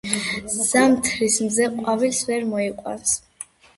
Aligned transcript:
ზამთრის 0.69 1.37
მზე 1.49 1.67
ყვავილს 1.75 2.23
ვერ 2.31 2.49
მოიყვანს 2.55 3.13